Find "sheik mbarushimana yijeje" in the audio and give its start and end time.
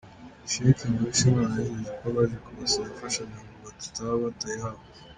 0.51-1.91